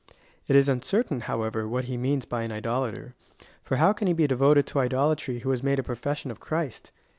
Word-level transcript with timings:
It 0.47 0.55
is 0.55 0.67
uncertain, 0.67 1.19
however, 1.21 1.67
what 1.67 1.85
he 1.85 1.95
means 1.95 2.25
by 2.25 2.41
an 2.41 2.51
idolater. 2.51 3.13
For 3.61 3.75
how 3.75 3.93
can 3.93 4.07
he 4.07 4.13
be 4.13 4.25
devoted 4.25 4.65
to 4.65 4.79
idolatry 4.79 5.41
who 5.41 5.51
has 5.51 5.61
made 5.61 5.77
a 5.77 5.83
pro 5.83 5.93
fession 5.95 6.31
of 6.31 6.39
Christ 6.39 6.91